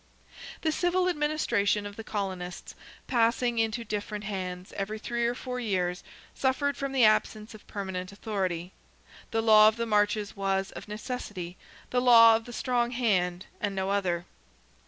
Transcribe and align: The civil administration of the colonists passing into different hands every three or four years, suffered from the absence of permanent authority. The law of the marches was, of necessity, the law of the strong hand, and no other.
The 0.63 0.71
civil 0.71 1.07
administration 1.07 1.85
of 1.85 1.95
the 1.95 2.03
colonists 2.03 2.73
passing 3.05 3.59
into 3.59 3.83
different 3.85 4.23
hands 4.23 4.73
every 4.75 4.97
three 4.97 5.27
or 5.27 5.35
four 5.35 5.59
years, 5.59 6.03
suffered 6.33 6.75
from 6.75 6.91
the 6.91 7.03
absence 7.05 7.53
of 7.53 7.67
permanent 7.67 8.11
authority. 8.11 8.73
The 9.29 9.43
law 9.43 9.67
of 9.67 9.75
the 9.75 9.85
marches 9.85 10.35
was, 10.35 10.71
of 10.71 10.87
necessity, 10.87 11.55
the 11.91 12.01
law 12.01 12.35
of 12.35 12.45
the 12.45 12.51
strong 12.53 12.89
hand, 12.89 13.45
and 13.59 13.75
no 13.75 13.91
other. 13.91 14.25